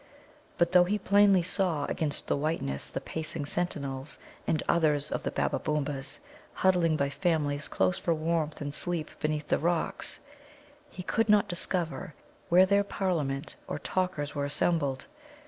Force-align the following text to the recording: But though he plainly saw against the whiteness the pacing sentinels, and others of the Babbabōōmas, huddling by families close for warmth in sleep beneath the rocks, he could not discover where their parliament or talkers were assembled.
But 0.57 0.71
though 0.71 0.85
he 0.85 0.97
plainly 0.97 1.43
saw 1.43 1.85
against 1.85 2.25
the 2.25 2.35
whiteness 2.35 2.89
the 2.89 2.99
pacing 2.99 3.45
sentinels, 3.45 4.17
and 4.47 4.63
others 4.67 5.11
of 5.11 5.21
the 5.21 5.29
Babbabōōmas, 5.29 6.17
huddling 6.65 6.95
by 6.97 7.11
families 7.11 7.67
close 7.67 7.99
for 7.99 8.11
warmth 8.15 8.63
in 8.63 8.71
sleep 8.71 9.11
beneath 9.19 9.49
the 9.49 9.59
rocks, 9.59 10.19
he 10.89 11.03
could 11.03 11.29
not 11.29 11.47
discover 11.47 12.15
where 12.49 12.65
their 12.65 12.83
parliament 12.83 13.55
or 13.67 13.77
talkers 13.77 14.33
were 14.33 14.45
assembled. 14.45 15.05